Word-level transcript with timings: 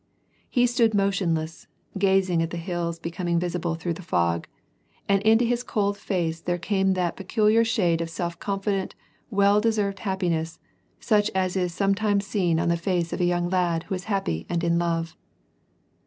He 0.49 0.65
stood 0.65 0.95
motionless, 0.95 1.67
gazing 1.95 2.41
at 2.41 2.49
the 2.49 2.57
hills 2.57 2.97
becoming 2.97 3.39
visi 3.39 3.59
ble 3.59 3.75
through 3.75 3.93
the 3.93 4.01
fog, 4.01 4.47
and 5.07 5.21
into 5.21 5.45
his 5.45 5.61
cold 5.61 5.95
face 5.95 6.41
there 6.41 6.57
came 6.57 6.93
that 6.93 7.15
peculiar 7.15 7.63
shade 7.63 8.01
of 8.01 8.09
self 8.09 8.39
confident, 8.39 8.95
well 9.29 9.61
deserved 9.61 9.99
happiness, 9.99 10.59
such 10.99 11.29
as 11.35 11.55
is 11.55 11.71
sometimes 11.71 12.25
seen 12.25 12.59
on 12.59 12.69
the 12.69 12.77
face 12.77 13.13
of 13.13 13.21
a 13.21 13.25
young 13.25 13.47
lad 13.47 13.83
who 13.83 13.93
is 13.93 14.05
happy 14.05 14.47
and 14.49 14.63
in 14.63 14.79
love. 14.79 15.15